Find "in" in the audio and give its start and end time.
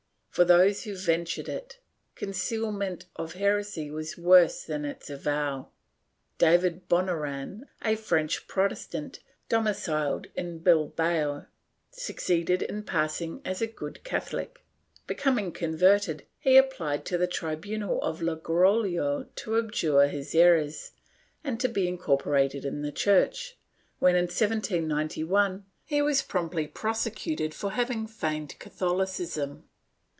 10.33-10.59, 12.61-12.83, 22.63-22.83, 24.15-24.23